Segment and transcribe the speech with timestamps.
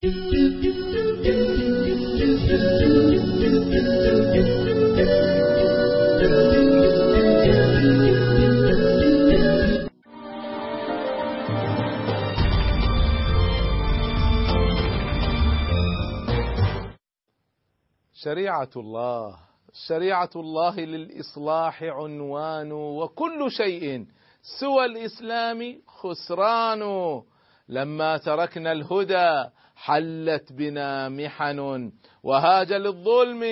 [0.00, 0.12] شريعة
[18.76, 19.36] الله
[19.88, 24.06] شريعة الله للإصلاح عنوان وكل شيء
[24.60, 26.82] سوى الإسلام خسران.
[27.68, 29.50] لما تركنا الهدى
[29.84, 33.42] حلت بنا محن وهاج للظلم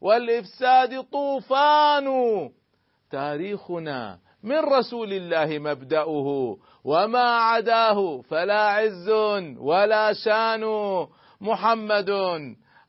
[0.00, 2.06] والإفساد طوفان.
[3.10, 9.10] تاريخنا من رسول الله مبدأه وما عداه فلا عز
[9.58, 10.64] ولا شان.
[11.40, 12.10] محمد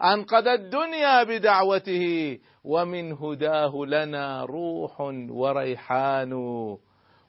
[0.03, 6.33] أنقذ الدنيا بدعوته ومن هداه لنا روح وريحان.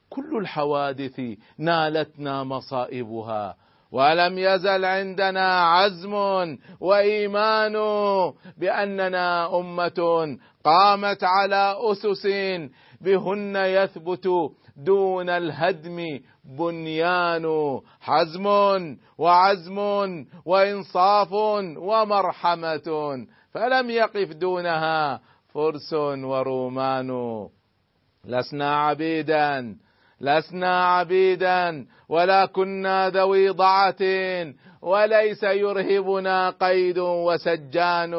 [0.09, 1.21] كل الحوادث
[1.57, 3.55] نالتنا مصائبها
[3.91, 6.13] ولم يزل عندنا عزم
[6.79, 7.73] وإيمان
[8.57, 12.27] بأننا أمة قامت على أسس
[13.01, 14.27] بهن يثبت
[14.77, 17.45] دون الهدم بنيان
[18.01, 18.47] حزم
[19.17, 19.79] وعزم
[20.45, 21.33] وإنصاف
[21.77, 22.87] ومرحمة
[23.51, 25.21] فلم يقف دونها
[25.53, 27.09] فرس ورومان.
[28.25, 29.75] لسنا عبيدا
[30.25, 34.01] لسنا عبيدا ولا كنا ذوي ضعة
[34.81, 38.13] وليس يرهبنا قيد وسجان.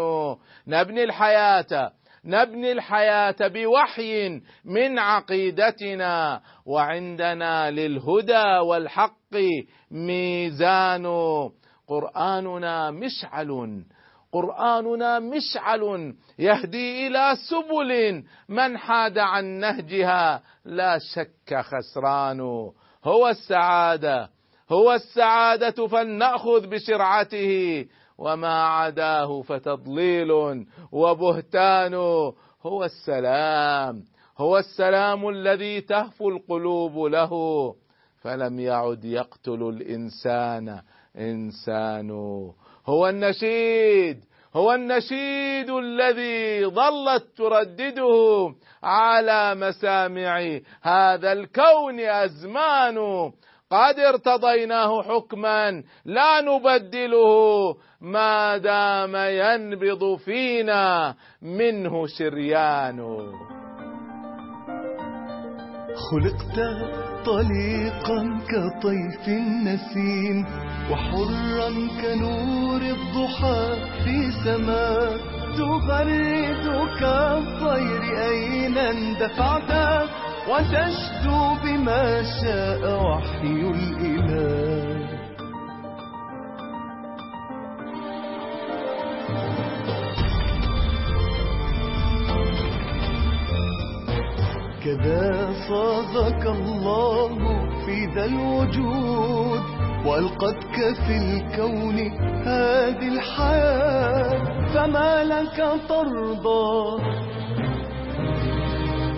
[0.66, 1.90] نبني الحياة
[2.24, 9.34] نبني الحياة بوحي من عقيدتنا وعندنا للهدى والحق
[9.90, 11.06] ميزان.
[11.88, 13.82] قرآننا مشعل
[14.36, 20.42] قرآننا مشعل يهدي إلى سبل من حاد عن نهجها.
[20.64, 22.40] لا شك خسران.
[23.04, 24.30] هو السعادة.
[24.70, 27.84] هو السعادة فلنأخذ بشرعته
[28.18, 30.30] وما عداه فتضليل
[30.92, 31.94] وبهتان.
[32.62, 34.04] هو السلام.
[34.38, 37.32] هو السلام الذي تهفو القلوب له.
[38.22, 40.80] فلم يعد يقتل الإنسان.
[41.18, 42.10] إنسان
[42.86, 44.18] هو النشيد
[44.56, 52.96] هو النشيد الذي ظلت تردده على مسامع هذا الكون أزمان.
[53.70, 57.76] قد ارتضيناه حكما لا نبدله.
[58.00, 62.98] ما دام ينبض فينا منه شريان.
[66.10, 66.58] خلقت
[67.26, 70.46] طليقا كطيف النسيم
[70.90, 71.70] وحرا
[72.02, 75.16] كنور الضحى في سماء.
[75.58, 79.70] تغرد كالطير أين اندفعت؟
[80.48, 84.85] وتشدو بما شاء وحي الإله.
[94.86, 97.28] كذا صاغك الله
[97.86, 99.60] في ذا الوجود
[100.06, 100.76] وألقتك
[101.06, 101.98] في الكون
[102.46, 104.44] هذه الحياة.
[104.74, 105.58] فما لك
[105.88, 107.02] ترضى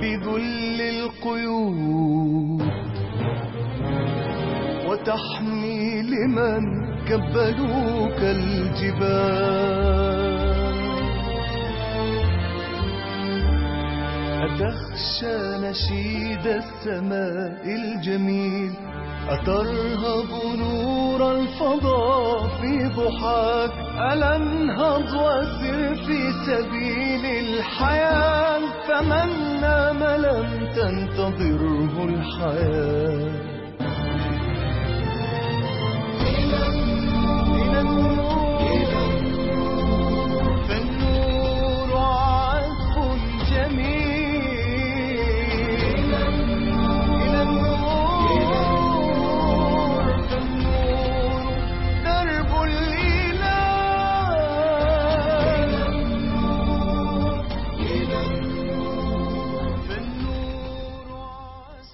[0.01, 2.63] بذل القيود؟
[4.89, 6.63] وتحمي لمن
[7.09, 9.69] كبلوك الجبال.
[14.39, 18.73] أتخشى نشيد السماء الجميل؟
[19.29, 23.71] أترهب نور الفضاء في ضحاك؟
[24.13, 33.31] ألا أنهض وسر في سبيل الحياة؟ فمن نام لم تنتظره الحياة.
[37.57, 38.28] إلى النور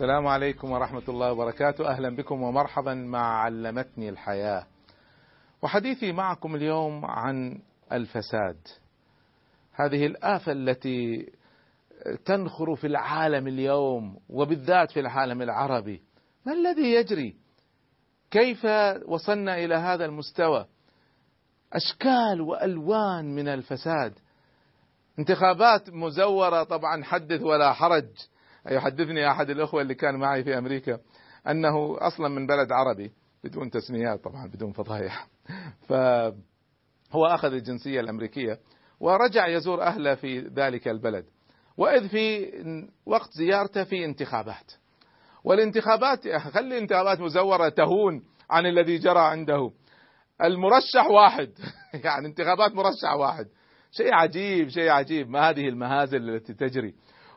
[0.05, 1.89] السلام عليكم ورحمة الله وبركاته.
[1.89, 4.67] أهلا بكم ومرحبا مع علمتني الحياة.
[5.63, 7.63] وحديثي معكم اليوم عن
[7.93, 8.57] الفساد.
[9.73, 11.33] هذه الآفة التي
[12.25, 16.03] تنخر في العالم اليوم وبالذات في العالم العربي.
[16.47, 17.37] ما الذي يجري؟
[18.31, 18.67] كيف
[19.07, 20.67] وصلنا إلى هذا المستوى؟
[21.73, 24.19] أشكال وألوان من الفساد.
[25.19, 28.09] انتخابات مزورة طبعا حدث ولا حرج.
[28.71, 30.99] يحدثني أحد الأخوة اللي كان معي في أمريكا
[31.49, 33.13] أنه أصلا من بلد عربي
[33.45, 35.27] بدون تسميات طبعا بدون فضايح.
[35.89, 38.59] فهو أخذ الجنسية الأمريكية
[39.01, 41.25] ورجع يزور أهله في ذلك البلد.
[41.77, 42.53] وإذ في
[43.07, 44.73] وقت زيارته في انتخابات.
[45.45, 49.71] والانتخابات خلي الانتخابات مزورة تهون عن الذي جرى عنده.
[50.45, 51.51] المرشح واحد.
[52.05, 53.47] يعني انتخابات مرشح واحد.
[53.91, 55.31] شيء عجيب شيء عجيب.
[55.31, 56.95] ما هذه المهازل التي تجري.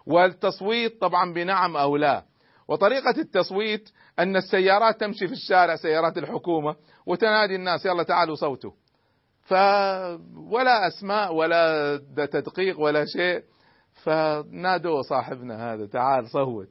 [0.07, 2.23] والتصويت طبعا بنعم أو لا.
[2.67, 3.89] وطريقة التصويت
[4.19, 6.75] أن السيارات تمشي في الشارع سيارات الحكومة
[7.05, 8.71] وتنادي الناس يلا تعالوا صوتوا.
[9.41, 9.53] ف
[10.37, 13.43] ولا أسماء ولا تدقيق ولا شيء.
[13.93, 16.69] فنادوا صاحبنا هذا تعال صوت.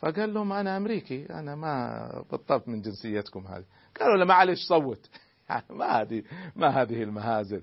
[0.00, 3.64] فقال لهم أنا أمريكي أنا ما بطلت من جنسيتكم هذه.
[4.00, 5.08] قالوا له معلش صوت.
[5.50, 6.22] يعني ما هذه
[6.56, 7.62] ما هذه المهازل.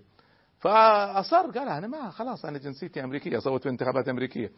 [0.60, 4.52] فأصر قال أنا ما خلاص أنا جنسيتي أمريكية صوت في انتخابات أمريكية.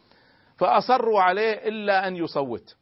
[0.58, 2.76] فأصروا عليه إلا أن يصوت.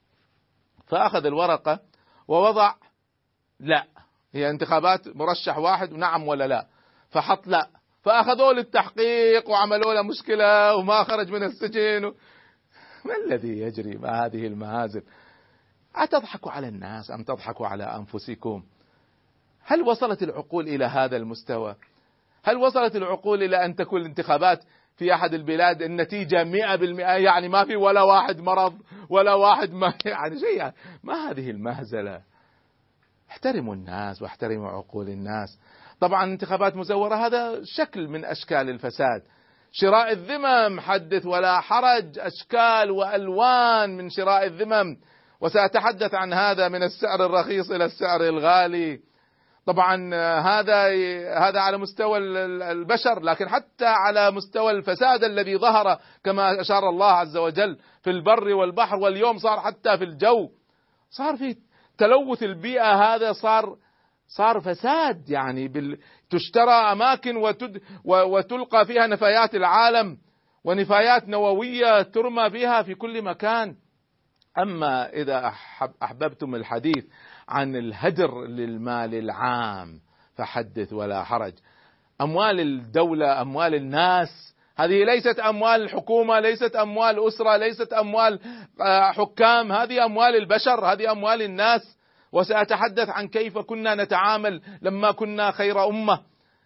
[0.87, 1.81] فأخذ الورقة
[2.29, 2.75] ووضع
[3.61, 3.85] لا.
[4.33, 6.67] هي انتخابات مرشح واحد نعم ولا لا.
[7.11, 7.69] فحط لا.
[8.03, 12.05] فأخذوه للتحقيق وعملوا له مشكلة وما خرج من السجن.
[12.05, 12.15] و...
[13.05, 15.03] ما الذي يجري ما هذه المهازل؟
[15.95, 18.63] أتضحكوا على الناس أم تضحكوا على أنفسكم؟
[19.65, 21.77] هل وصلت العقول إلى هذا المستوى؟
[22.45, 24.65] هل وصلت العقول إلى أن تكون الانتخابات
[24.97, 25.83] في أحد البلاد
[26.45, 28.75] مئة بالمئة يعني ما في ولا واحد مرض
[29.11, 30.75] ولا واحد ما يعني شيء يعني.
[31.05, 32.23] ما هذه المهزلة.
[33.31, 35.59] احترموا الناس واحترموا عقول الناس.
[36.01, 39.23] طبعا انتخابات مزورة هذا شكل من أشكال الفساد.
[39.73, 44.97] شراء الذمم حدث ولا حرج أشكال وألوان من شراء الذمم.
[45.41, 49.01] وسأتحدث عن هذا من السعر الرخيص إلى السعر الغالي.
[49.67, 50.87] طبعا هذا
[51.39, 52.19] هذا على مستوى
[52.73, 58.55] البشر لكن حتى على مستوى الفساد الذي ظهر كما أشار الله عز وجل في البر
[58.55, 60.51] والبحر واليوم صار حتى في الجو
[61.11, 61.57] صار في
[61.99, 63.77] تلوث البيئة هذا صار
[64.29, 65.99] صار فساد يعني بال...
[66.31, 67.81] تشترى أماكن وتد...
[68.05, 70.19] وتلقى فيها نفايات العالم
[70.65, 73.77] ونفايات نووية ترمى بها في كل مكان
[74.59, 75.53] أما إذا.
[76.03, 77.05] أحببتم الحديث
[77.49, 80.01] عن الهدر للمال العام
[80.37, 81.53] فحدث ولا حرج.
[82.21, 88.41] أموال الدولة أموال الناس هذه ليست أموال الحكومة ليست أموال أسرة ليست أموال
[89.15, 91.97] حكام هذه أموال البشر هذه أموال الناس.
[92.33, 96.21] وسأتحدث عن كيف كنا نتعامل لما كنا خير أمة.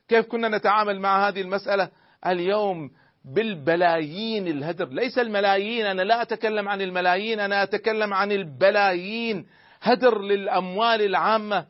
[0.09, 1.89] كيف كنا نتعامل مع هذه المسألة؟
[2.27, 2.91] اليوم
[3.25, 4.89] بالبلايين الهدر.
[4.89, 9.47] ليس الملايين أنا لا أتكلم عن الملايين أنا أتكلم عن البلايين.
[9.83, 11.67] هدر للأموال العامة.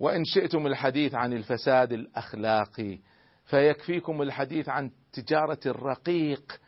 [0.00, 2.98] وإن شئتم الحديث عن الفساد الأخلاقي
[3.44, 6.60] فيكفيكم الحديث عن تجارة الرقيق.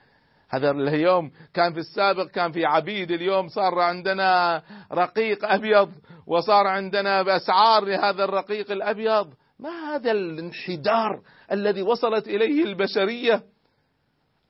[0.48, 4.62] هذا اليوم كان في السابق كان في عبيد اليوم صار عندنا
[4.92, 5.92] رقيق أبيض
[6.26, 9.34] وصار عندنا بأسعار لهذا الرقيق الأبيض.
[9.58, 11.22] ما هذا الانحدار
[11.52, 13.42] الذي وصلت إليه البشرية؟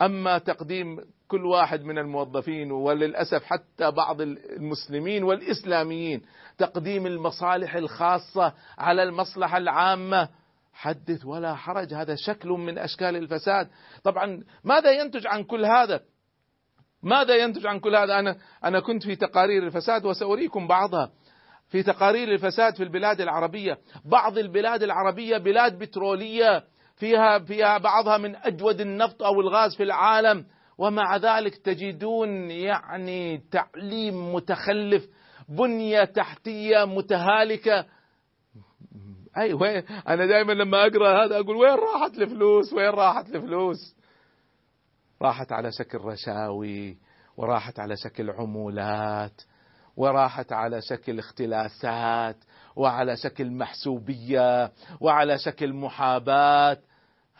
[0.03, 6.23] أما تقديم كل واحد من الموظفين وللأسف حتى بعض المسلمين والإسلاميين
[6.59, 10.29] تقديم المصالح الخاصة على المصلحة العامة
[10.73, 13.69] حدث ولا حرج هذا شكل من أشكال الفساد.
[14.05, 16.01] طبعا ماذا ينتج عن كل هذا؟
[17.03, 21.11] ماذا ينتج عن كل هذا؟ أنا أنا كنت في تقارير الفساد وسأريكم بعضها.
[21.69, 26.65] في تقارير الفساد في البلاد العربية بعض البلاد العربية بلاد بترولية
[27.03, 30.45] فيها فيها بعضها من أجود النفط أو الغاز في العالم
[30.79, 35.09] ومع ذلك تجدون يعني تعليم متخلف
[35.49, 37.85] بنية تحتية متهالكة.
[39.37, 43.97] أي وين؟ أنا دائما لما أقرأ هذا أقول وين راحت الفلوس؟ وين راحت الفلوس؟
[45.23, 46.97] راحت على شكل رشاوي
[47.37, 49.43] وراحت على شكل عمولات
[49.97, 52.37] وراحت على شكل اختلاسات
[52.77, 56.79] وعلى شكل محسوبية وعلى شكل محاباة.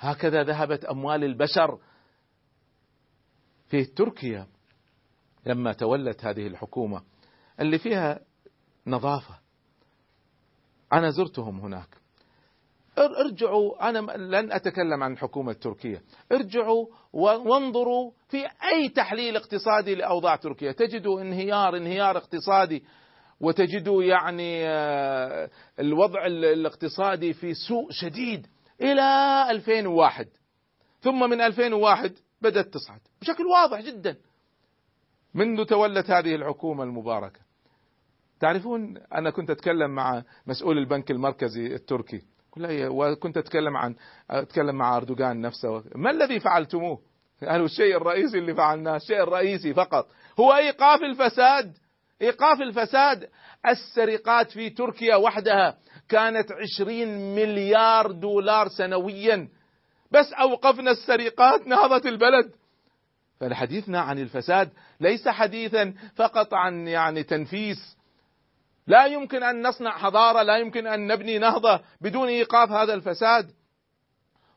[0.03, 1.79] هكذا ذهبت أموال البشر
[3.69, 4.47] في تركيا
[5.47, 7.03] لما تولت هذه الحكومة
[7.61, 8.21] اللي فيها
[8.87, 9.35] نظافة.
[10.93, 11.89] أنا زرتهم هناك.
[12.99, 20.73] ارجعوا أنا لن أتكلم عن الحكومة التركيه ارجعوا وانظروا في أي تحليل اقتصادي لأوضاع تركيا.
[20.73, 22.85] تجدوا انهيار انهيار اقتصادي
[23.41, 24.67] وتجدوا يعني
[25.81, 28.47] الوضع الاقتصادي في سوء شديد.
[28.81, 30.29] إلى 2001
[31.01, 32.13] ثم من 2001
[32.43, 33.01] بدأت تصعد.
[33.21, 34.17] بشكل واضح جدا.
[35.35, 37.41] منذ تولت هذه الحكومة المباركة.
[38.41, 42.23] تعرفون أنا كنت أتكلم مع مسؤول البنك المركزي التركي.
[42.71, 43.95] وكنت أتكلم عن
[44.31, 45.85] أتكلم مع أردوغان نفسه.
[45.95, 47.01] ما الذي فعلتموه؟
[47.49, 50.09] قالوا الشيء الرئيسي اللي فعلناه الشيء الرئيسي فقط.
[50.41, 51.77] هو إيقاف الفساد.
[52.23, 53.29] إيقاف الفساد.
[53.67, 55.79] السرقات في تركيا وحدها.
[56.09, 59.49] كانت عشرين مليار دولار سنويا.
[60.11, 62.53] بس أوقفنا السرقات نهضت البلد.
[63.41, 67.97] فحديثنا عن الفساد ليس حديثا فقط عن يعني تنفيس.
[68.87, 73.51] لا يمكن أن نصنع حضارة لا يمكن أن نبني نهضة بدون إيقاف هذا الفساد.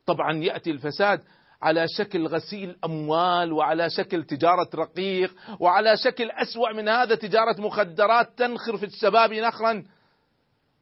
[0.05, 1.21] طبعا يأتي الفساد
[1.61, 8.29] على شكل غسيل أموال وعلى شكل تجارة رقيق وعلى شكل أسوأ من هذا تجارة مخدرات
[8.37, 9.83] تنخر في الشباب نخرا.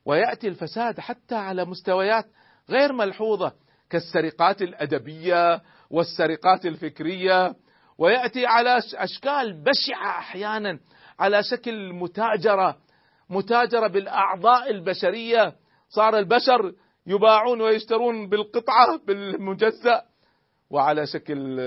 [0.06, 2.26] ويأتي الفساد حتى على مستويات
[2.70, 3.54] غير ملحوظة
[3.90, 7.56] كالسرقات الأدبية والسرقات الفكرية.
[7.98, 10.80] ويأتي على أشكال بشعة أحيانا
[11.20, 12.78] على شكل متاجرة
[13.30, 15.54] متاجرة بالأعضاء البشرية.
[15.90, 16.74] صار البشر
[17.08, 20.02] يباعون ويشترون بالقطعة بالمجزأ.
[20.70, 21.62] وعلى شكل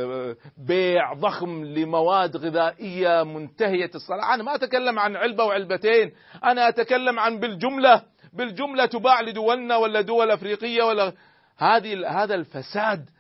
[0.67, 6.13] بيع ضخم لمواد غذائية منتهية الصلاح، أنا ما أتكلم عن علبة وعلبتين،
[6.45, 8.03] أنا أتكلم عن بالجملة،
[8.37, 11.13] بالجملة تباع لدولنا ولا دول أفريقية ولا
[11.57, 13.11] هذه هذا الفساد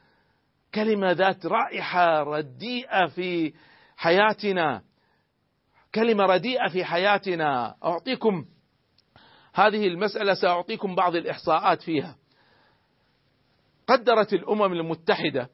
[0.74, 3.52] كلمة ذات رائحة رديئة في
[3.96, 4.82] حياتنا.
[5.94, 7.74] كلمة رديئة في حياتنا.
[7.84, 8.44] أعطيكم
[9.54, 12.16] هذه المسألة سأعطيكم بعض الإحصاءات فيها.
[13.86, 15.48] قدرت الأمم المتحدة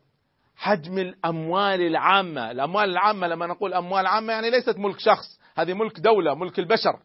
[0.57, 6.01] حجم الأموال العامة، الأموال العامة لما نقول أموال عامة يعني ليست ملك شخص، هذه ملك
[6.01, 6.99] دولة، ملك البشر.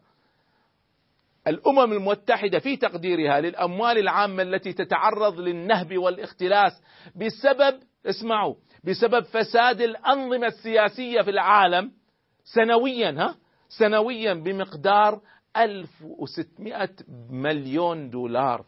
[1.48, 6.72] الأمم المتحدة في تقديرها للأموال العامة التي تتعرض للنهب والاختلاس
[7.16, 11.92] بسبب اسمعوا بسبب فساد الأنظمة السياسية في العالم
[12.44, 13.34] سنويا ها؟
[13.68, 15.20] سنويا بمقدار
[15.56, 16.88] 1600
[17.30, 18.64] مليون دولار.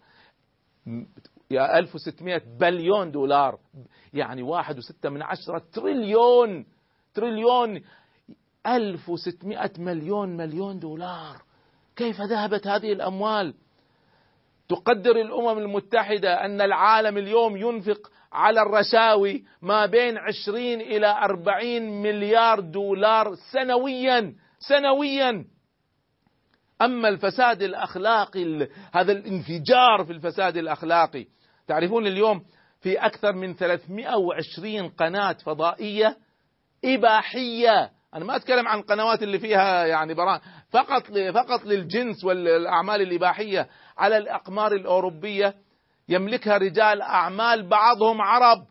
[1.50, 3.58] يا 1600 بليون دولار.
[4.12, 6.66] يعني واحد وستة من عشرة تريليون
[7.14, 7.82] تريليون
[8.66, 11.42] 1600 مليون مليون دولار.
[12.00, 13.54] كيف ذهبت هذه الأموال؟
[14.68, 22.60] تقدر الأمم المتحدة أن العالم اليوم ينفق على الرشاوي ما بين 20 إلى 40 مليار
[22.60, 25.44] دولار سنويا سنويا.
[26.82, 31.26] أما الفساد الأخلاقي هذا الانفجار في الفساد الأخلاقي.
[31.66, 32.44] تعرفون اليوم
[32.80, 36.16] في أكثر من 320 قناة فضائية
[36.84, 37.90] إباحية.
[38.14, 40.40] أنا ما أتكلم عن القنوات اللي فيها يعني برا
[40.70, 41.02] فقط
[41.34, 45.54] فقط للجنس والأعمال الإباحية على الأقمار الأوروبية
[46.08, 48.66] يملكها رجال أعمال بعضهم عرب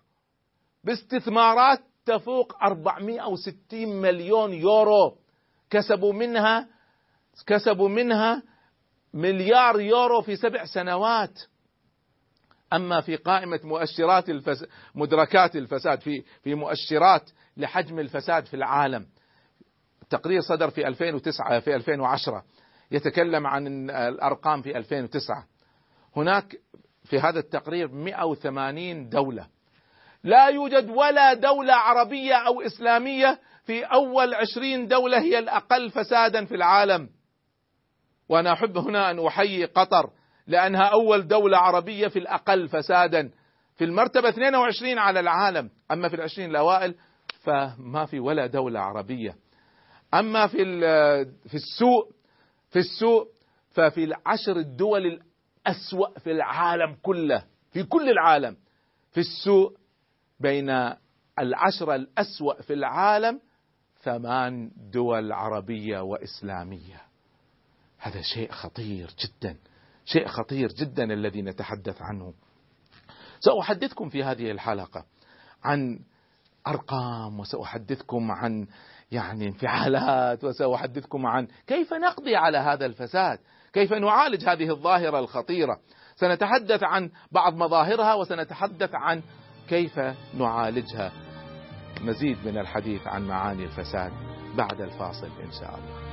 [0.83, 5.17] باستثمارات تفوق 460 مليون يورو.
[5.69, 6.67] كسبوا منها
[7.47, 8.43] كسبوا منها
[9.13, 11.39] مليار يورو في سبع سنوات.
[12.73, 14.65] أما في قائمة مؤشرات الفس...
[14.95, 19.05] مدركات الفساد في في مؤشرات لحجم الفساد في العالم.
[20.13, 22.43] التقرير صدر في 2009 في 2010
[22.91, 25.45] يتكلم عن الأرقام في 2009
[26.15, 26.55] هناك
[27.03, 29.47] في هذا التقرير 180 دولة.
[30.23, 36.55] لا يوجد ولا دولة عربية أو إسلامية في أول 20 دولة هي الأقل فسادا في
[36.55, 37.09] العالم.
[38.29, 40.09] وأنا أحب هنا أن أحيي قطر
[40.47, 43.31] لأنها أول دولة عربية في الأقل فسادا.
[43.75, 45.69] في المرتبة 22 على العالم.
[45.91, 46.95] أما في العشرين الأوائل
[47.43, 49.48] فما في ولا دولة عربية.
[50.13, 50.57] أما في
[51.47, 52.11] في السوء
[52.69, 53.27] في السوء
[53.69, 55.19] ففي العشر الدول
[55.67, 58.57] الأسوأ في العالم كله في كل العالم
[59.11, 59.77] في السوء
[60.39, 60.93] بين
[61.39, 63.39] العشرة الأسوأ في العالم
[64.01, 67.01] ثمان دول عربية وإسلامية.
[67.97, 69.57] هذا شيء خطير جدا
[70.05, 72.33] شيء خطير جدا الذي نتحدث عنه.
[73.39, 75.05] سأحدثكم في هذه الحلقة
[75.63, 75.99] عن
[76.69, 78.67] أرقام وسأحدثكم عن
[79.11, 83.39] يعني انفعالات وسأحدثكم عن كيف نقضي على هذا الفساد؟
[83.73, 85.79] كيف نعالج هذه الظاهرة الخطيرة؟
[86.15, 89.21] سنتحدث عن بعض مظاهرها وسنتحدث عن
[89.69, 89.99] كيف
[90.33, 91.11] نعالجها.
[92.01, 94.11] مزيد من الحديث عن معاني الفساد
[94.57, 96.08] بعد الفاصل إن شاء الله.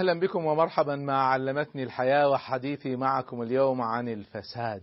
[0.00, 4.82] أهلا بكم ومرحبا مع علمتني الحياة وحديثي معكم اليوم عن الفساد.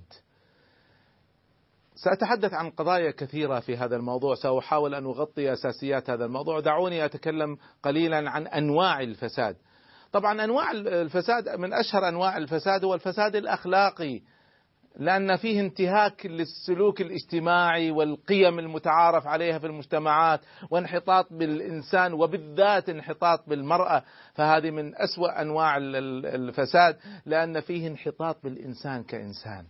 [1.95, 7.57] سأتحدث عن قضايا كثيرة في هذا الموضوع، سأحاول أن أغطي أساسيات هذا الموضوع، دعوني أتكلم
[7.83, 9.55] قليلا عن أنواع الفساد.
[10.12, 14.21] طبعا أنواع الفساد من أشهر أنواع الفساد هو الفساد الأخلاقي.
[15.00, 20.39] لأن فيه انتهاك للسلوك الاجتماعي والقيم المتعارف عليها في المجتمعات
[20.70, 29.66] وانحطاط بالإنسان وبالذات انحطاط بالمرأة فهذه من أسوأ أنواع الفساد لأن فيه انحطاط بالإنسان كإنسان.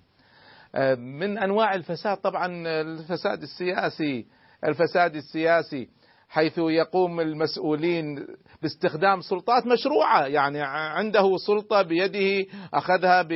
[0.97, 2.47] من أنواع الفساد طبعا
[2.81, 4.25] الفساد السياسي
[4.63, 5.89] الفساد السياسي.
[6.29, 8.27] حيث يقوم المسؤولين
[8.61, 10.25] باستخدام سلطات مشروعة.
[10.25, 13.27] يعني عنده سلطة بيده أخذها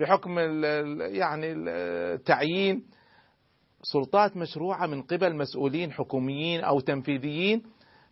[0.00, 0.38] بحكم
[0.98, 2.84] يعني التعيين.
[3.82, 7.62] سلطات مشروعة من قبل مسؤولين حكوميين أو تنفيذيين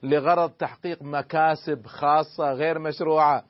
[0.03, 3.45] لغرض تحقيق مكاسب خاصة غير مشروعة.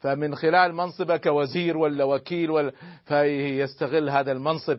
[0.00, 2.72] فمن خلال منصبه كوزير ولا وكيل ولا
[3.04, 4.78] فيستغل هذا المنصب.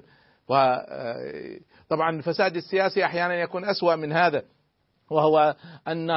[0.50, 4.44] وطبعا الفساد السياسي أحيانا يكون أسوأ من هذا.
[5.10, 5.56] وهو
[5.88, 6.10] أن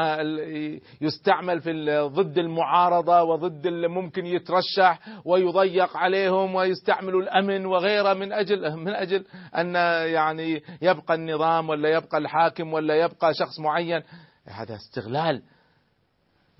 [1.01, 8.77] يستعمل في ضد المعارضة وضد اللي ممكن يترشح ويضيق عليهم ويستعملوا الأمن وغيره من أجل
[8.77, 9.25] من أجل
[9.57, 9.75] أن
[10.15, 14.03] يعني يبقى النظام ولا يبقى الحاكم ولا يبقى شخص معين.
[14.47, 15.43] هذا استغلال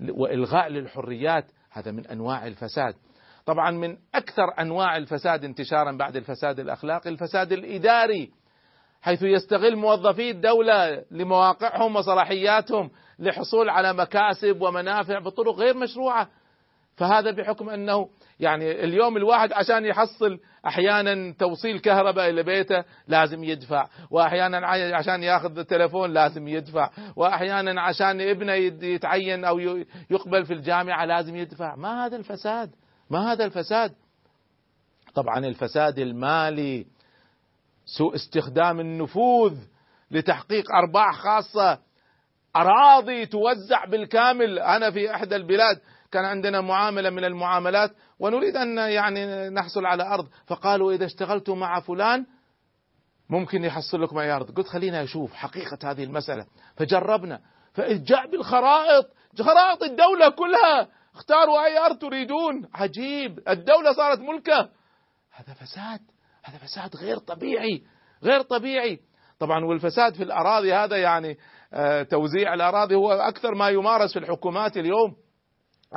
[0.09, 1.45] وإلغاء للحريات.
[1.71, 2.95] هذا من أنواع الفساد.
[3.45, 8.31] طبعا من أكثر أنواع الفساد انتشارا بعد الفساد الأخلاقي الفساد الإداري.
[9.01, 16.29] حيث يستغل موظفي الدولة لمواقعهم وصلاحياتهم للحصول على مكاسب ومنافع بطرق غير مشروعة.
[16.95, 23.87] فهذا بحكم أنه يعني اليوم الواحد عشان يحصل أحيانا توصيل كهرباء إلى بيته لازم يدفع
[24.11, 24.67] وأحيانا
[24.97, 28.53] عشان ياخذ تلفون لازم يدفع وأحيانا عشان ابنه
[28.83, 29.59] يتعين أو
[30.09, 31.75] يقبل في الجامعة لازم يدفع.
[31.75, 32.69] ما هذا الفساد؟
[33.09, 33.91] ما هذا الفساد؟
[35.15, 36.85] طبعا الفساد المالي
[37.97, 39.57] سوء استخدام النفوذ
[40.11, 41.79] لتحقيق أرباح خاصة.
[42.55, 44.59] أراضي توزع بالكامل.
[44.59, 45.79] أنا في إحدى البلاد
[46.11, 50.27] كان عندنا معاملة من المعاملات ونريد أن يعني نحصل على أرض.
[50.47, 52.25] فقالوا إذا اشتغلتوا مع فلان
[53.29, 54.51] ممكن يحصل لكم أي أرض.
[54.51, 56.45] قلت خلينا أشوف حقيقة هذه المسألة.
[56.75, 57.41] فجربنا.
[57.73, 59.05] فاذ جاء بالخرائط.
[59.41, 60.87] خرائط الدولة كلها.
[61.15, 62.69] اختاروا أي أرض تريدون.
[62.73, 63.39] عجيب.
[63.49, 64.69] الدولة صارت ملكة.
[65.31, 66.10] هذا فساد.
[66.43, 67.83] هذا فساد غير طبيعي
[68.23, 68.99] غير طبيعي.
[69.39, 71.37] طبعا والفساد في الأراضي هذا يعني
[72.03, 75.15] توزيع الأراضي هو أكثر ما يمارس في الحكومات اليوم.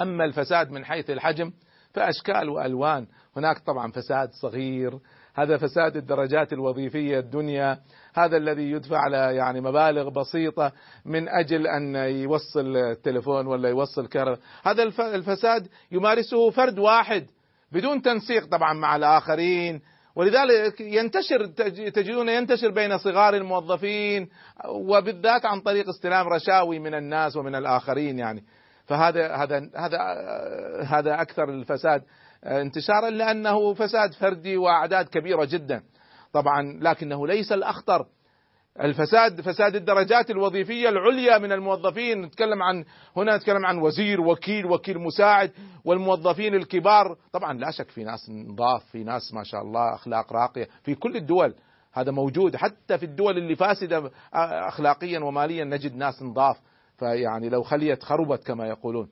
[0.03, 1.53] أما الفساد من حيث الحجم
[1.95, 3.07] فأشكال وألوان.
[3.37, 4.99] هناك طبعا فساد صغير
[5.35, 7.79] هذا فساد الدرجات الوظيفية الدنيا
[8.15, 10.73] هذا الذي يدفع على يعني مبالغ بسيطة
[11.05, 14.83] من أجل أن يوصل التليفون ولا يوصل كهرباء هذا
[15.15, 17.27] الفساد يمارسه فرد واحد
[17.73, 19.81] بدون تنسيق طبعا مع الآخرين
[20.17, 21.47] ولذلك ينتشر
[21.91, 24.29] تجدون ينتشر بين صغار الموظفين
[24.69, 28.45] وبالذات عن طريق استلام رشاوي من الناس ومن الآخرين يعني.
[28.87, 29.99] فهذا هذا هذا
[30.87, 32.03] هذا أكثر الفساد
[32.45, 35.83] انتشارا لأنه فساد فردي وأعداد كبيرة جدا.
[36.33, 38.07] طبعا لكنه ليس الأخطر.
[38.81, 42.23] الفساد فساد الدرجات الوظيفية العليا من الموظفين.
[42.23, 42.85] نتكلم عن
[43.17, 45.51] هنا نتكلم عن وزير وكيل وكيل مساعد
[45.85, 47.17] والموظفين الكبار.
[47.33, 50.69] طبعا لا شك في ناس نضاف في ناس ما شاء الله أخلاق راقية.
[50.83, 51.55] في كل الدول
[51.93, 52.57] هذا موجود.
[52.57, 54.11] حتى في الدول اللي فاسدة
[54.69, 56.57] اخلاقيا وماليا نجد ناس نضاف
[56.99, 59.09] فيعني لو خليت خربت كما يقولون.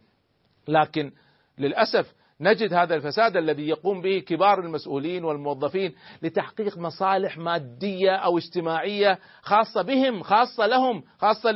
[0.68, 1.12] لكن
[1.58, 9.18] للأسف نجد هذا الفساد الذي يقوم به كبار المسؤولين والموظفين لتحقيق مصالح مادية أو اجتماعية
[9.42, 11.50] خاصة بهم خاصة لهم خاصة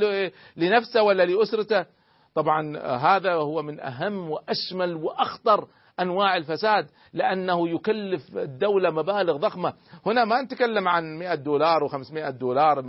[0.56, 1.86] لنفسه ولا لأسرته.
[2.34, 5.68] طبعا هذا هو من أهم وأشمل وأخطر
[6.00, 9.72] أنواع الفساد لأنه يكلف الدولة مبالغ ضخمة،
[10.06, 12.84] هنا ما نتكلم عن 100 دولار و500 دولار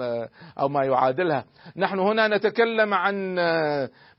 [0.60, 1.46] أو ما يعادلها،
[1.78, 3.36] نحن هنا نتكلم عن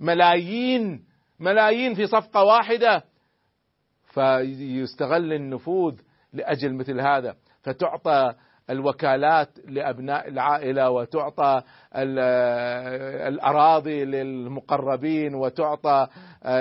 [0.00, 1.04] ملايين
[1.40, 3.04] ملايين في صفقة واحدة
[4.09, 5.94] فيستغل النفوذ
[6.33, 7.35] لأجل مثل هذا.
[7.62, 8.35] فتعطى
[8.71, 11.62] الوكالات لأبناء العائلة وتعطى
[13.29, 16.07] الأراضي للمقربين وتعطى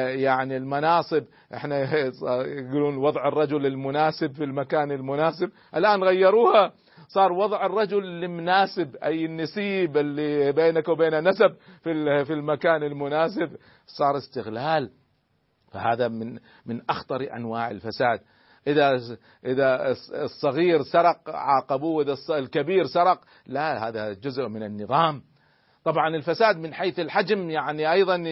[0.08, 1.24] يعني المناصب.
[1.54, 2.06] إحنا
[2.46, 5.50] يقولون وضع الرجل المناسب في المكان المناسب.
[5.76, 6.72] الآن غيروها.
[7.08, 13.50] صار وضع الرجل المناسب أي النسيب اللي بينك وبين نسب في في المكان المناسب.
[13.86, 14.90] صار استغلال.
[15.72, 18.20] فهذا من من أخطر أنواع الفساد.
[18.68, 19.00] إذا
[19.46, 22.04] إذا الصغير سرق عاقبوه.
[22.04, 25.22] إذا الكبير سرق لا هذا جزء من النظام.
[25.84, 28.24] طبعا الفساد من حيث الحجم يعني أيضا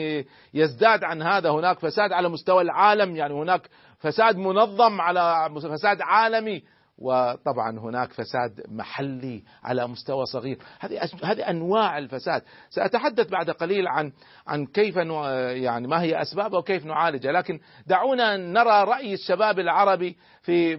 [0.54, 1.50] يزداد عن هذا.
[1.50, 3.70] هناك فساد على مستوى العالم يعني هناك
[4.00, 6.64] فساد منظم على فساد عالمي.
[6.98, 10.58] وطبعا هناك فساد محلي على مستوى صغير.
[10.80, 12.42] هذه هذه أنواع الفساد.
[12.70, 14.12] سأتحدث بعد قليل عن
[14.48, 17.32] عن كيف يعني ما هي اسبابها وكيف نعالجها.
[17.32, 20.76] لكن دعونا نرى رأي الشباب العربي في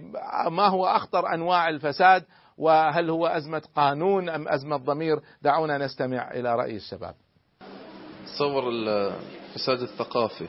[0.49, 2.23] ما هو أخطر أنواع الفساد
[2.57, 5.19] وهل هو أزمة قانون أم أزمة ضمير.
[5.41, 7.15] دعونا نستمع إلى رأي الشباب.
[8.25, 10.47] تصور الفساد الثقافي.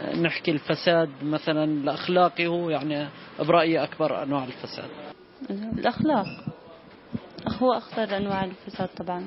[0.00, 4.90] نحكي الفساد مثلا الأخلاقي هو يعني برأيي أكبر أنواع الفساد.
[5.50, 6.26] الأخلاق.
[7.48, 9.26] هو أخطر أنواع الفساد طبعا.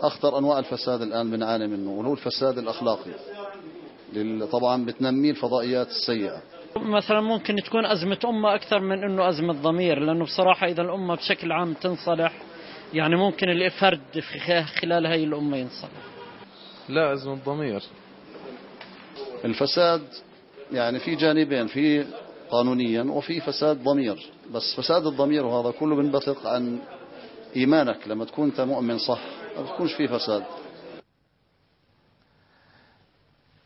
[0.00, 3.10] أخطر أنواع الفساد الآن بنعاني منه وهو الفساد الأخلاقي.
[4.52, 6.42] طبعا بتنميه الفضائيات السيئة.
[6.76, 11.52] مثلا ممكن تكون أزمة أمة أكثر من أنه أزمة ضمير لأنه بصراحة إذا الأمة بشكل
[11.52, 12.32] عام تنصلح
[12.94, 14.20] يعني ممكن الفرد
[14.80, 15.90] خلال هاي الأمة ينصلح.
[16.88, 17.82] لا أزمة ضمير.
[19.44, 20.02] الفساد
[20.72, 22.06] يعني في جانبين في
[22.50, 24.30] قانونيا وفي فساد ضمير.
[24.50, 26.78] بس فساد الضمير وهذا كله بنبثق عن
[27.56, 28.08] إيمانك.
[28.08, 29.20] لما تكون أنت مؤمن صح
[29.56, 30.44] ما بتكونش فيه فساد.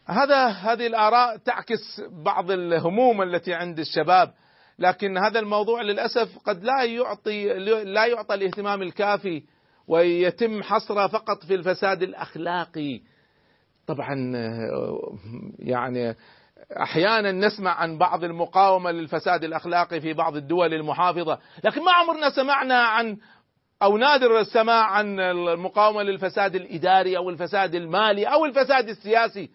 [0.07, 4.33] هذا هذه الآراء تعكس بعض الهموم التي عند الشباب.
[4.79, 7.49] لكن هذا الموضوع للأسف قد لا يعطي
[7.85, 9.43] لا يعطى الاهتمام الكافي
[9.89, 13.01] ويتم حصره فقط في الفساد الأخلاقي.
[13.95, 14.33] طبعا
[15.59, 16.17] يعني
[16.83, 22.83] أحيانا نسمع عن بعض المقاومة للفساد الأخلاقي في بعض الدول المحافظة، لكن ما عمرنا سمعنا
[22.83, 23.17] عن
[23.83, 29.51] أو نادر السماع عن المقاومة للفساد الإداري أو الفساد المالي أو الفساد السياسي.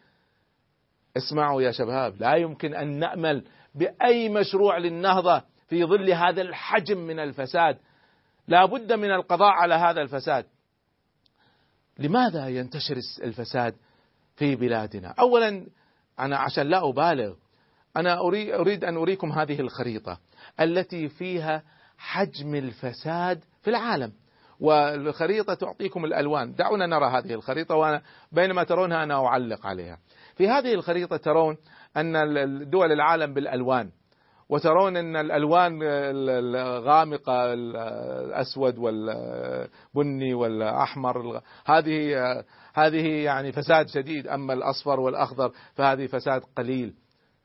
[1.18, 3.44] اسمعوا يا شباب، لا يمكن أن نأمل
[3.76, 7.78] بأي مشروع للنهضة في ظل هذا الحجم من الفساد.
[8.48, 10.46] لا بد من القضاء على هذا الفساد.
[12.00, 13.76] لماذا ينتشر الفساد
[14.36, 15.68] في بلادنا؟ اولا
[16.20, 17.34] أنا عشان لا أبالغ
[17.98, 20.18] أنا اريد أريد أن أريكم هذه الخريطة
[20.60, 21.64] التي فيها
[21.98, 24.12] حجم الفساد في العالم.
[24.60, 26.54] والخريطة تعطيكم الألوان.
[26.54, 29.98] دعونا نرى هذه الخريطة وأنا بينما ترونها أنا أعلق عليها.
[30.36, 31.58] في هذه الخريطة ترون
[31.98, 32.14] أن
[32.70, 33.90] دول العالم بالألوان.
[34.50, 42.16] وترون أن الألوان الغامقة الأسود والبني والأحمر هذه
[42.76, 46.94] هذه يعني فساد شديد أما الأصفر والأخضر فهذه فساد قليل.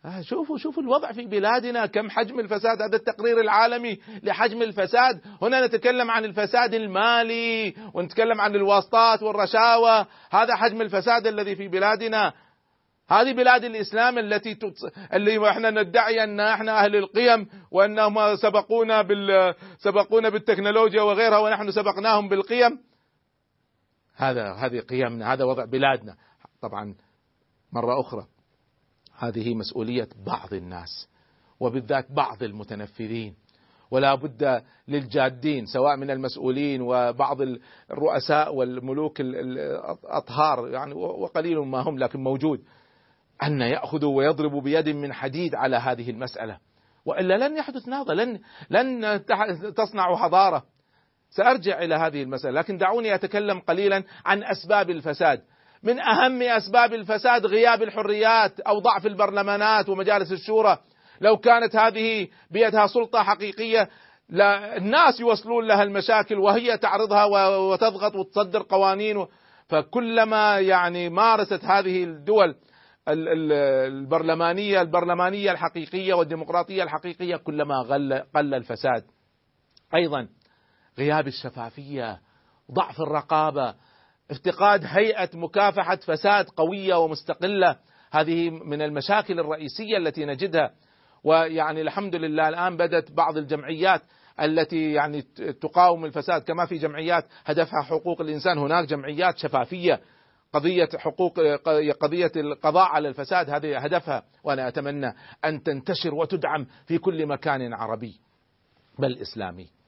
[0.05, 5.21] آه شوفوا شوفوا الوضع في بلادنا كم حجم الفساد هذا التقرير العالمي لحجم الفساد.
[5.43, 12.33] هنا نتكلم عن الفساد المالي ونتكلم عن الواسطات والرشاوى هذا حجم الفساد الذي في بلادنا.
[13.11, 14.85] هذه بلاد الإسلام التي تتص...
[15.12, 22.29] اللي إحنا ندعي أن إحنا أهل القيم وأنهم سبقونا بال سبقونا بالتكنولوجيا وغيرها ونحن سبقناهم
[22.29, 22.79] بالقيم.
[24.21, 26.17] هذا هذه قيمنا هذا وضع بلادنا.
[26.61, 26.95] طبعا
[27.73, 28.27] مرة أخرى
[29.19, 31.09] هذه مسؤولية بعض الناس
[31.61, 33.35] وبالذات بعض المتنفذين.
[33.91, 37.39] ولا بد للجادين سواء من المسؤولين وبعض
[37.91, 42.65] الرؤساء والملوك الأطهار يعني وقليل ما هم لكن موجود.
[43.43, 46.59] أن يأخذوا ويضربوا بيد من حديد على هذه المسألة.
[47.05, 49.25] وإلا لن يحدث نهضة لن لن
[49.75, 50.65] تصنع حضارة.
[51.31, 55.43] سأرجع إلى هذه المسألة لكن دعوني أتكلم قليلا عن أسباب الفساد.
[55.83, 60.79] من أهم أسباب الفساد غياب الحريات أو ضعف البرلمانات ومجالس الشورى.
[61.21, 63.88] لو كانت هذه بيدها سلطة حقيقية
[64.29, 67.25] لا الناس يوصلون لها المشاكل وهي تعرضها
[67.57, 69.27] وتضغط وتصدر قوانين
[69.69, 72.55] فكلما يعني مارست هذه الدول
[73.09, 77.83] البرلمانية البرلمانية الحقيقية والديمقراطية الحقيقية كلما
[78.35, 79.05] قل الفساد.
[79.95, 80.29] أيضا
[80.98, 82.20] غياب الشفافية
[82.72, 83.74] ضعف الرقابة
[84.31, 87.76] افتقاد هيئة مكافحة فساد قوية ومستقلة.
[88.12, 90.70] هذه من المشاكل الرئيسية التي نجدها.
[91.24, 94.03] ويعني الحمد لله الآن بدت بعض الجمعيات
[94.40, 95.22] التي يعني
[95.61, 98.59] تقاوم الفساد كما في جمعيات هدفها حقوق الإنسان.
[98.59, 100.00] هناك جمعيات شفافية
[100.53, 101.40] قضية حقوق
[102.00, 104.22] قضية القضاء على الفساد هذه هدفها.
[104.44, 108.20] وأنا أتمنى أن تنتشر وتدعم في كل مكان عربي
[108.98, 109.80] بل إسلامي.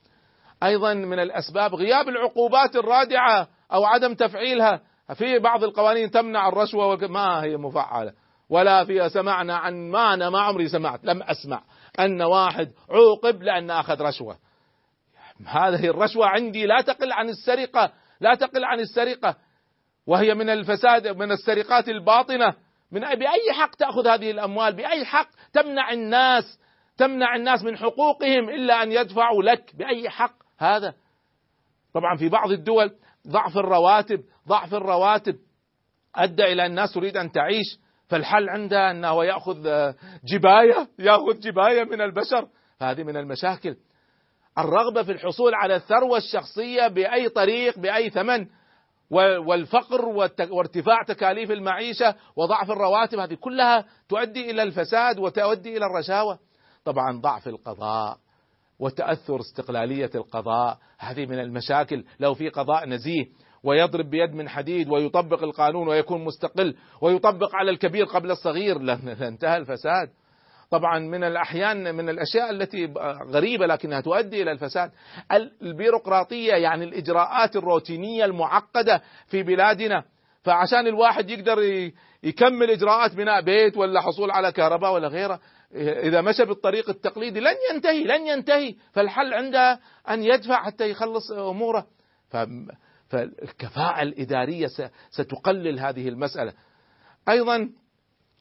[0.62, 4.80] أيضا من الأسباب غياب العقوبات الرادعة أو عدم تفعيلها.
[5.14, 8.12] في بعض القوانين تمنع الرشوة ما هي مفعلة.
[8.50, 11.62] ولا فيها سمعنا عن ما أنا ما عمري سمعت لم أسمع.
[12.00, 14.36] أن واحد عوقب لأن أخذ رشوة.
[15.46, 19.36] هذه الرشوة عندي لا تقل عن السرقة لا تقل عن السرقة.
[20.06, 22.54] وهي من الفساد من السرقات الباطنة.
[22.92, 26.58] من بأي حق تأخذ هذه الأموال؟ بأي حق تمنع الناس؟
[26.96, 30.94] تمنع الناس من حقوقهم إلا أن يدفعوا لك؟ بأي حق؟ هذا.
[31.94, 32.90] طبعا في بعض الدول
[33.28, 35.36] ضعف الرواتب ضعف الرواتب
[36.16, 37.78] أدى إلى الناس تريد أن تعيش.
[38.08, 39.94] فالحل عنده أنه يأخذ آه،
[40.24, 42.48] جباية يأخذ جباية من البشر.
[42.82, 43.76] هذه من المشاكل.
[44.58, 48.46] الرغبة في الحصول على الثروة الشخصية بأي طريق بأي ثمن.
[49.46, 50.04] والفقر
[50.50, 56.38] وارتفاع تكاليف المعيشة وضعف الرواتب هذه كلها تؤدي إلى الفساد وتؤدي إلى الرشاوة.
[56.84, 58.18] طبعا ضعف القضاء.
[58.78, 60.78] وتأثر استقلالية القضاء.
[60.98, 62.04] هذه من المشاكل.
[62.20, 63.24] لو في قضاء نزيه
[63.64, 69.56] ويضرب بيد من حديد ويطبق القانون ويكون مستقل ويطبق على الكبير قبل الصغير لان- لانتهى
[69.56, 70.08] الفساد.
[70.70, 72.92] طبعا من الأحيان من الأشياء التي
[73.30, 74.90] غريبة لكنها تؤدي إلى الفساد.
[75.62, 80.04] البيروقراطية يعني الإجراءات الروتينية المعقدة في بلادنا.
[80.42, 81.58] فعشان الواحد يقدر
[82.22, 85.40] يكمل إجراءات بناء بيت ولا حصول على كهرباء ولا غيره
[85.74, 88.74] إذا مشى بالطريق التقليدي لن ينتهي لن ينتهي.
[88.92, 89.80] فالحل عنده
[90.10, 91.86] أن يدفع حتى يخلص أموره.
[92.30, 92.46] ف-
[93.08, 96.52] فالكفاءة الإدارية س- ستقلل هذه المسألة.
[97.28, 97.70] أيضا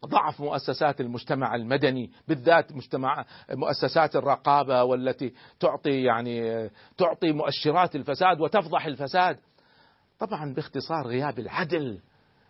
[0.06, 8.86] ضعف مؤسسات المجتمع المدني بالذات مجتمع مؤسسات الرقابة والتي تعطي يعني تعطي مؤشرات الفساد وتفضح
[8.86, 9.38] الفساد.
[10.20, 12.00] طبعا باختصار غياب العدل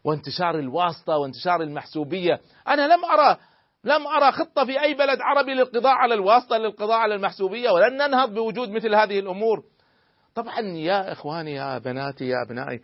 [0.03, 2.39] وانتشار الواسطة وانتشار المحسوبية.
[2.67, 3.37] أنا لم أرى
[3.83, 8.33] لم أرى خطة في أي بلد عربي للقضاء على الواسطة للقضاء على المحسوبية ولن ننهض
[8.33, 9.63] بوجود مثل هذه الأمور.
[10.35, 12.81] طبعا يا إخواني يا بناتي يا أبنائي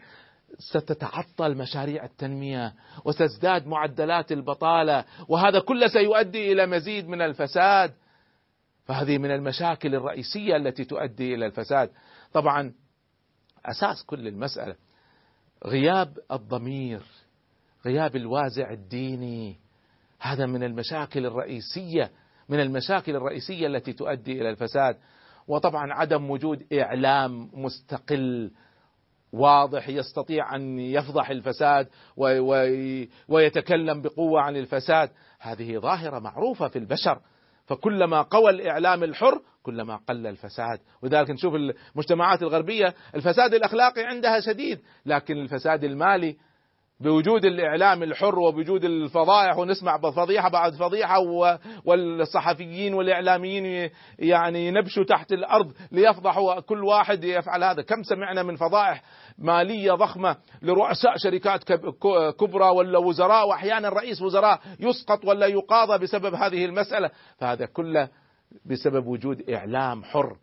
[0.60, 2.74] ستتعطل مشاريع التنمية
[3.06, 7.94] وتزداد معدلات البطالة وهذا كله سيؤدي إلى مزيد من الفساد.
[8.86, 11.90] فهذه من المشاكل الرئيسية التي تؤدي إلى الفساد.
[12.34, 12.74] طبعا
[13.66, 14.76] أساس كل المسألة
[15.66, 17.02] غياب الضمير
[17.86, 19.60] غياب الوازع الديني
[20.20, 22.12] هذا من المشاكل الرئيسية
[22.50, 24.98] من المشاكل الرئيسية التي تؤدي إلى الفساد.
[25.48, 28.52] وطبعا عدم وجود إعلام مستقل
[29.34, 31.88] واضح يستطيع أن يفضح الفساد
[33.28, 35.10] ويتكلم بقوة عن الفساد.
[35.40, 37.20] هذه ظاهرة معروفة في البشر.
[37.66, 40.80] فكلما قوى الإعلام الحر كلما قل الفساد.
[41.02, 46.38] ولذلك نشوف المجتمعات الغربية الفساد الأخلاقي عندها شديد لكن الفساد المالي
[47.00, 55.04] بوجود الإعلام الحر وبوجود الفضائح ونسمع فضيحة بعد فضيحة و- والصحفيين والإعلاميين ي- يعني ينبشوا
[55.04, 59.04] تحت الأرض ليفضحوا كل واحد يفعل هذا، كم سمعنا من فضائح
[59.38, 61.64] مالية ضخمة لرؤساء شركات
[62.40, 68.10] كبرى ولا وزراء وأحيانا رئيس وزراء يسقط ولا يقاضى بسبب هذه المسألة، فهذا كله
[68.66, 70.36] بسبب وجود إعلام حر.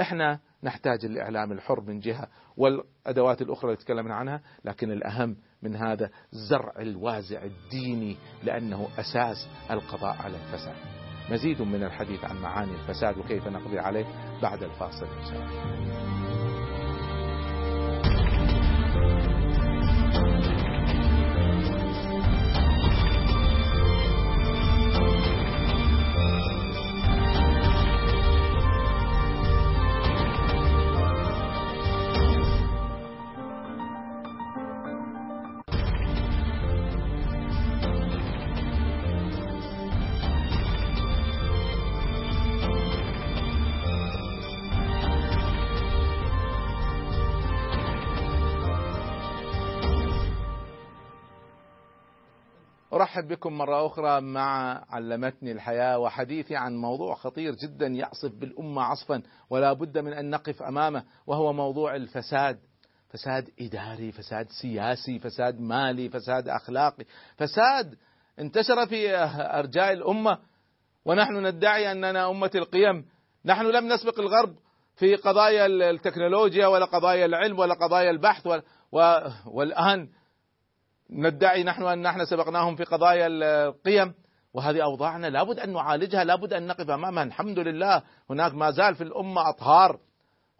[0.00, 5.36] إحنا نحتاج الإعلام الحر من جهة والأدوات الأخرى اللي تكلمنا عنها، لكن الأهم
[5.68, 10.76] من هذا زرع الوازع الديني لأنه أساس القضاء على الفساد.
[11.30, 14.06] مزيد من الحديث عن معاني الفساد وكيف نقضي عليه
[14.42, 16.35] بعد الفاصل ان شاء الله.
[53.46, 59.72] بكم مرة أخرى مع علمتني الحياة وحديثي عن موضوع خطير جدا يعصف بالأمة عصفا ولا
[59.72, 62.58] بد من أن نقف أمامه وهو موضوع الفساد
[63.08, 67.04] فساد إداري فساد سياسي فساد مالي فساد أخلاقي
[67.36, 67.94] فساد
[68.38, 69.16] انتشر في
[69.58, 70.38] أرجاء الأمة
[71.04, 73.04] ونحن ندعي أننا أمة القيم
[73.44, 74.54] نحن لم نسبق الغرب
[74.96, 78.48] في قضايا التكنولوجيا ولا قضايا العلم ولا قضايا البحث.
[79.46, 80.08] والآن
[81.10, 84.14] ندعي نحن أن نحن سبقناهم في قضايا القيم
[84.54, 87.22] وهذه أوضاعنا لابد أن نعالجها لابد أن نقف أمامها.
[87.22, 89.98] الحمد لله هناك ما زال في الأمة أطهار.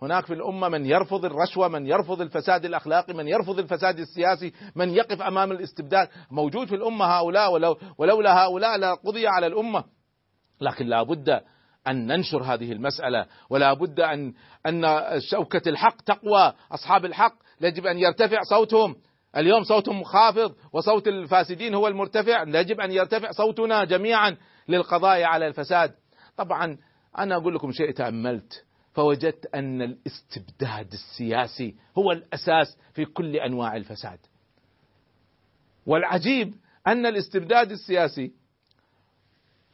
[0.02, 4.90] هناك في الأمة من يرفض الرشوة من يرفض الفساد الأخلاقي من يرفض الفساد السياسي من
[4.90, 6.08] يقف أمام الاستبداد.
[6.30, 9.84] موجود في الأمة هؤلاء ولو ولولا هؤلاء لقضي على الأمة.
[10.60, 11.40] لكن لابد
[11.88, 14.32] أن ننشر هذه المسألة ولا بد أن
[14.66, 14.84] أن
[15.30, 18.96] شوكة الحق تقوى أصحاب الحق يجب أن يرتفع صوتهم.
[19.36, 24.36] اليوم صوتهم خافض وصوت الفاسدين هو المرتفع يجب أن يرتفع صوتنا جميعا
[24.68, 25.94] للقضاء على الفساد.
[26.36, 26.78] طبعا
[27.18, 34.18] أنا أقول لكم شيء تأملت فوجدت أن الاستبداد السياسي هو الأساس في كل أنواع الفساد.
[35.86, 36.54] والعجيب
[36.86, 38.32] أن الاستبداد السياسي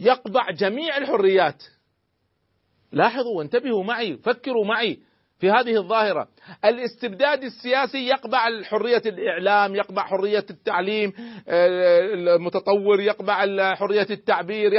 [0.01, 1.63] يقبع جميع الحريات.
[2.93, 5.03] لاحظوا وانتبهوا معي فكروا معي.
[5.43, 6.29] في هذه الظاهرة.
[6.65, 11.13] الاستبداد السياسي يقبع حرية الإعلام يقبع حرية التعليم
[11.49, 14.73] آه، المتطور يقبع حرية التعبير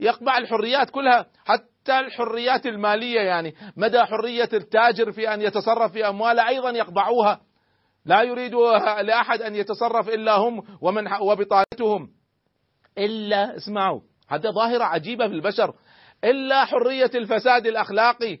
[0.00, 1.26] يقبع- الحريات كلها.
[1.46, 3.54] حتى الحريات المالية يعني.
[3.76, 7.40] مدى حرية التاجر في أن يتصرف في أمواله أيضا يقبعوها.
[8.06, 8.54] لا يريد
[9.02, 12.08] لأحد أن يتصرف إلا هم ومن وبطانتهم.
[12.98, 15.74] إلا اسمعوا هذا ظاهرة عجيبة في البشر.
[16.24, 18.38] إلا حرية الفساد الأخلاقي.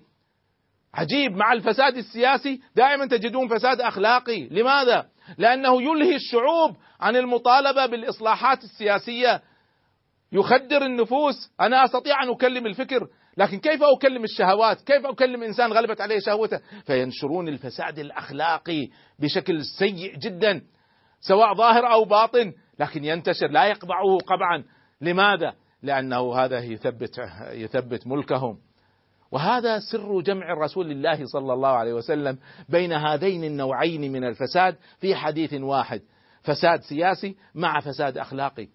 [0.94, 5.06] عجيب مع الفساد السياسي دائما تجدون فساد أخلاقي، لماذا؟
[5.38, 9.42] لأنه يلهي الشعوب عن المطالبة بالإصلاحات السياسية
[10.32, 16.00] يخدر النفوس، أنا أستطيع أن أكلم الفكر، لكن كيف أكلم الشهوات؟ كيف أكلم إنسان غلبت
[16.00, 20.62] عليه شهوته؟ فينشرون الفساد الأخلاقي بشكل سيء جدا
[21.20, 24.64] سواء ظاهر أو باطن، لكن ينتشر لا يقبعه قبعا،
[25.00, 27.20] لماذا؟ لأنه هذا يثبت
[27.52, 28.58] يثبت ملكهم.
[29.32, 32.38] وهذا سر جمع رسول الله صلى الله عليه وسلم
[32.68, 36.02] بين هذين النوعين من الفساد في حديث واحد
[36.42, 38.68] فساد سياسي مع فساد أخلاقي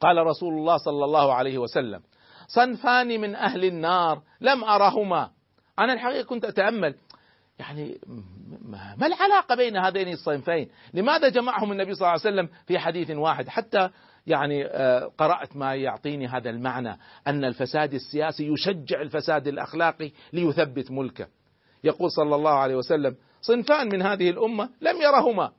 [0.00, 2.00] قال رسول الله صلى الله عليه وسلم
[2.48, 5.30] صنفان من أهل النار لم أرهما
[5.78, 6.94] أنا الحقيقة كنت أتأمل
[7.58, 7.98] يعني
[8.98, 13.48] ما العلاقة بين هذين الصنفين؟ لماذا جمعهم النبي صلى الله عليه وسلم في حديث واحد؟
[13.48, 13.90] حتى
[14.26, 21.28] يعني آه، قرأت ما يعطيني هذا المعنى أن الفساد السياسي يشجع الفساد الأخلاقي ليثبت ملكه.
[21.84, 25.52] يقول صلى الله عليه وسلم: صنفان من هذه الأمة لم يرهما.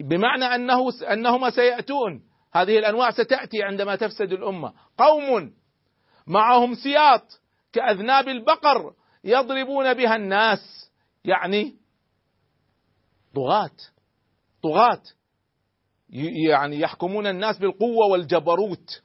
[0.00, 5.52] بمعنى أنه أنهما سيأتون، هذه الأنواع ستأتي عندما تفسد الأمة، قوم
[6.26, 7.40] معهم سياط
[7.72, 8.92] كأذناب البقر
[9.24, 10.90] يضربون بها الناس
[11.24, 11.76] يعني
[13.34, 13.76] طغاة
[14.62, 15.02] طغاة
[16.10, 19.02] يعني يحكمون الناس بالقوة والجبروت.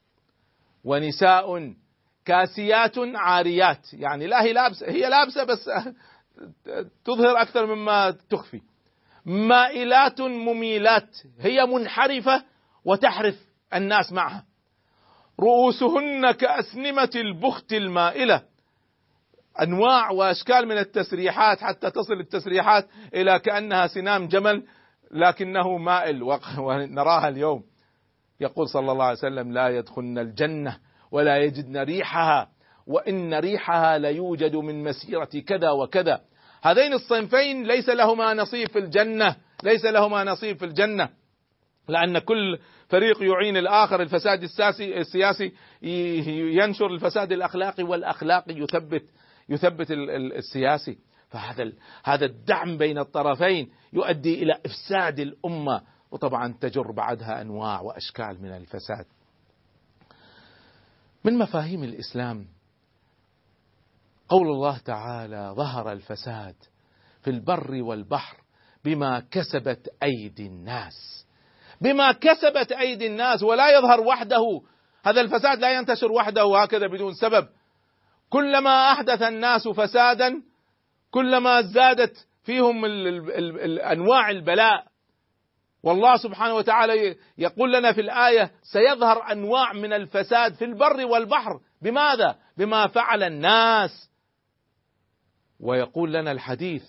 [0.84, 1.74] ونساء
[2.26, 3.94] كاسيات عاريات.
[3.94, 5.70] يعني لا هي لابسة هي لابسة بس
[7.06, 8.62] تظهر أكثر مما تخفي.
[9.26, 11.18] مائلات مميلات.
[11.40, 12.44] هي منحرفة
[12.86, 13.36] وتحرف
[13.74, 14.46] الناس معها.
[15.40, 18.42] رؤوسهن كأسنمة البخت المائلة.
[19.62, 24.64] أنواع وأشكال من التسريحات حتى تصل التسريحات إلى كأنها سنام جمل
[25.12, 26.24] لكنه مائل
[26.66, 27.64] ونراها اليوم.
[28.40, 30.78] يقول صلى الله عليه وسلم لا يدخلن الجنة
[31.12, 32.50] ولا يجدن ريحها
[32.88, 36.22] وإن ريحها ليوجد من مسيرة كذا وكذا.
[36.64, 41.10] هذين الصنفين ليس لهما نصيب في الجنة ليس لهما نصيب في الجنة
[41.88, 45.52] لأن كل فريق يعين الآخر الفساد السياسي السياسي
[46.62, 49.04] ينشر الفساد الأخلاقي والأخلاقي يثبت
[49.50, 50.98] يثبت ال- ال- السياسي.
[51.34, 51.72] فهذا
[52.04, 59.06] هذا الدعم بين الطرفين يؤدي إلى إفساد الأمة وطبعا تجر بعدها أنواع وأشكال من الفساد.
[61.24, 62.48] من مفاهيم الإسلام
[64.30, 66.56] قول الله تعالى ظهر الفساد
[67.22, 68.38] في البر والبحر
[68.86, 71.26] بما كسبت أيدي الناس.
[71.82, 74.62] بما كسبت أيدي الناس ولا يظهر وحده.
[75.06, 77.48] هذا الفساد لا ينتشر وحده هكذا بدون سبب.
[78.30, 80.53] كلما أحدث الناس فسادا
[81.14, 82.86] كلما زادت فيهم
[83.80, 84.86] أنواع البلاء.
[85.84, 91.60] والله سبحانه وتعالى يقول لنا في الآية سيظهر أنواع من الفساد في البر والبحر.
[91.82, 94.10] بماذا؟ بما فعل الناس.
[95.60, 96.84] ويقول لنا الحديث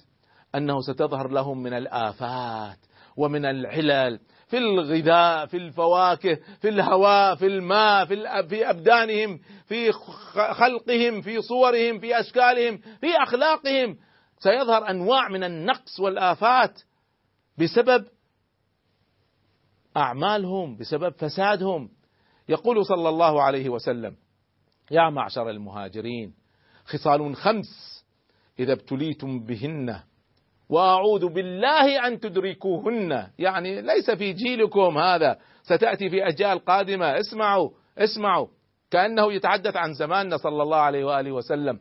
[0.55, 2.79] أنه ستظهر لهم من الآفات
[3.17, 9.93] ومن العلل في الغذاء في الفواكه في الهواء في الماء في, في أبدانهم في
[10.53, 13.97] خلقهم في صورهم في أشكالهم في أخلاقهم.
[14.45, 16.81] سيظهر أنواع من النقص والآفات
[17.59, 18.05] بسبب
[19.97, 21.89] أعمالهم بسبب فسادهم.
[22.49, 24.17] يقول صلى الله عليه وسلم
[24.91, 26.35] يا معشر المهاجرين
[26.85, 28.05] خصال خمس
[28.59, 30.01] إذا ابتليتم بهن
[30.69, 33.31] وأعوذ بالله أن تدركوهن.
[33.39, 37.21] يعني ليس في جيلكم هذا ستأتي في أجيال قادمة.
[37.21, 38.49] اسمعوا اسمعوا.
[38.91, 41.81] كأنه يتحدث عن زماننا صلى الله عليه وآله وسلم.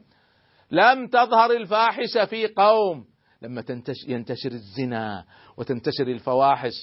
[0.73, 3.05] لم تظهر الفاحشة في قوم.
[3.41, 3.63] لما
[4.07, 5.25] ينتشر الزنا
[5.57, 6.73] وتنتشر الفواحش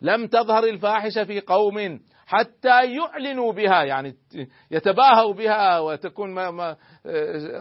[0.00, 4.14] لم تظهر الفاحشة في قوم حتى يعلنوا بها يعني
[4.70, 6.76] يتباهوا بها وتكون ما ما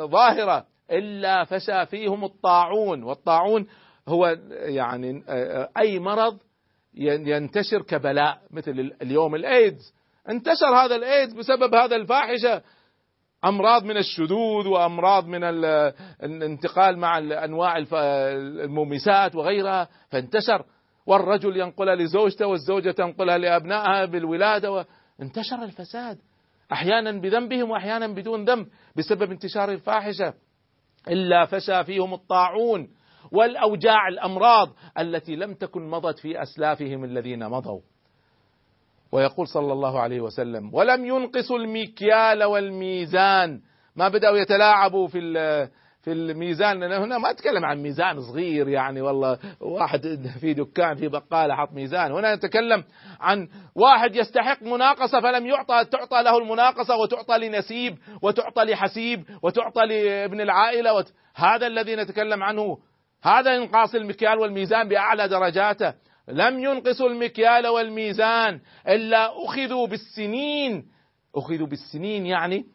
[0.06, 3.04] ظاهرة إلا فشى فيهم الطاعون.
[3.04, 3.68] والطاعون
[4.08, 5.24] هو يعني
[5.78, 6.40] أي مرض
[6.94, 9.94] ينتشر كبلاء مثل اليوم الإيدز.
[10.30, 12.62] انتشر هذا الإيدز بسبب هذا الفاحشة.
[13.46, 15.44] أمراض من الشذوذ وأمراض من
[16.24, 20.66] الانتقال مع أنواع المومسات وغيرها فانتشر.
[21.06, 26.18] والرجل ينقلها لزوجته والزوجة تنقلها لأبنائها بالولادة وانتشر الفساد.
[26.72, 30.34] أحيانا بذنبهم وأحيانا بدون ذنب بسبب انتشار الفاحشة.
[31.08, 32.90] إلا فشى فيهم الطاعون
[33.32, 34.70] والأوجاع الأمراض
[35.00, 37.82] التي لم تكن مضت في أسلافهم الذين مضوا.
[39.12, 43.60] ويقول صلى الله عليه وسلم ولم ينقصوا المكيال والميزان.
[43.96, 45.20] ما بدأوا يتلاعبوا في
[46.02, 46.80] في الميزان.
[46.80, 50.02] لأن هنا ما أتكلم عن ميزان صغير يعني والله واحد
[50.40, 52.12] في دكان في بقالة حط ميزان.
[52.12, 52.84] هنا نتكلم
[53.20, 60.42] عن واحد يستحق مناقصة فلم يعطى تعطى له المناقصة وتعطى لنسيب وتعطى لحسيب وتعطى لابن
[60.42, 61.14] العائلة وت...
[61.36, 62.78] هذا الذي نتكلم عنه.
[63.24, 65.94] هذا إنقاص المكيال والميزان بأعلى درجاته.
[66.32, 70.86] لم ينقصوا المكيال والميزان إلا أخذوا بالسنين.
[71.36, 72.66] أخذوا بالسنين يعني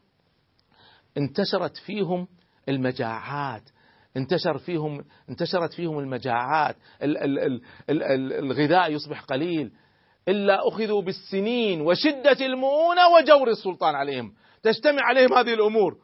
[1.17, 2.29] انتشرت فيهم
[2.69, 3.63] المجاعات.
[4.17, 6.77] انتشر فيهم انتشرت فيهم المجاعات.
[7.03, 9.73] ال ال ال ال ال الغذاء يصبح قليل.
[10.29, 14.35] إلا أخذوا بالسنين وشدة المؤونة وجور السلطان عليهم.
[14.63, 15.99] تجتمع عليهم هذه الأمور.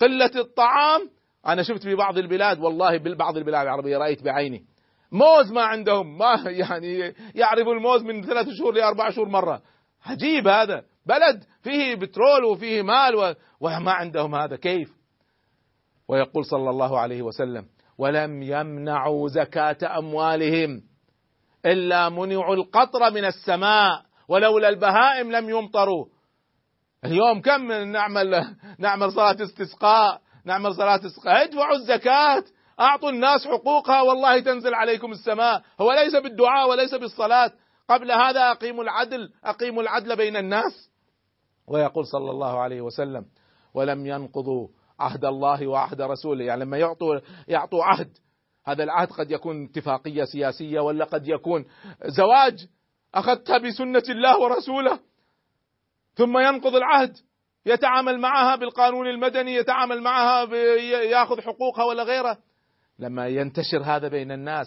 [0.00, 1.10] قلة الطعام
[1.46, 4.75] أنا شفت في بعض البلاد والله بعض البلاد العربية رأيت بعيني.
[5.16, 9.62] موز ما عندهم ما يعني يعرفوا الموز من ثلاث شهور لأربع شهور مرة.
[10.06, 10.84] عجيب هذا.
[11.06, 14.56] بلد فيه بترول وفيه مال وما عندهم هذا.
[14.56, 14.88] كيف؟
[16.08, 17.66] ويقول صلى الله عليه وسلم
[17.98, 20.82] ولم يمنعوا زكاة أموالهم
[21.66, 26.06] إلا منعوا القطر من السماء ولولا البهائم لم يمطروا.
[27.04, 31.44] اليوم كم نعمل نعمل صلاة استسقاء نعمل صلاة استسقاء.
[31.44, 32.44] ادفعوا الزكاة.
[32.80, 35.62] أعطوا الناس حقوقها والله تنزل عليكم السماء.
[35.80, 37.52] هو ليس بالدعاء وليس بالصلاة.
[37.88, 40.90] قبل هذا أقيموا العدل أقيموا العدل بين الناس.
[41.68, 43.24] ويقول صلى الله عليه وسلم
[43.74, 44.68] ولم ينقضوا
[45.00, 46.44] عهد الله وعهد رسوله.
[46.44, 48.10] يعني لما يعطوا يعطوا عهد
[48.64, 51.64] هذا العهد قد يكون اتفاقية سياسية ولا قد يكون
[52.04, 52.66] زواج.
[53.14, 54.98] أخذتها بسنة الله ورسوله.
[56.14, 57.16] ثم ينقض العهد
[57.66, 60.54] يتعامل معها بالقانون المدني يتعامل معها
[60.84, 62.38] ياخذ حقوقها ولا غيره.
[62.98, 64.64] لما ينتشر هذا بين الناس.